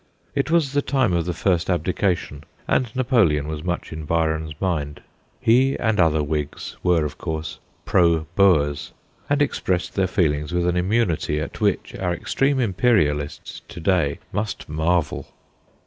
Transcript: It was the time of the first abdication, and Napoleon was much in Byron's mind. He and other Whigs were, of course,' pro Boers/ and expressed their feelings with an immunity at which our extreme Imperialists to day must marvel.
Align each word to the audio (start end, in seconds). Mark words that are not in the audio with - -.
It 0.33 0.49
was 0.49 0.73
the 0.73 0.81
time 0.81 1.13
of 1.13 1.25
the 1.25 1.33
first 1.35 1.69
abdication, 1.69 2.43
and 2.67 2.89
Napoleon 2.95 3.47
was 3.47 3.63
much 3.63 3.93
in 3.93 4.05
Byron's 4.05 4.59
mind. 4.59 5.03
He 5.39 5.77
and 5.77 5.99
other 5.99 6.23
Whigs 6.23 6.75
were, 6.81 7.05
of 7.05 7.19
course,' 7.19 7.59
pro 7.85 8.25
Boers/ 8.35 8.93
and 9.29 9.43
expressed 9.43 9.93
their 9.93 10.07
feelings 10.07 10.53
with 10.53 10.65
an 10.65 10.75
immunity 10.75 11.39
at 11.39 11.61
which 11.61 11.93
our 11.93 12.15
extreme 12.15 12.59
Imperialists 12.59 13.61
to 13.67 13.79
day 13.79 14.17
must 14.33 14.67
marvel. 14.67 15.27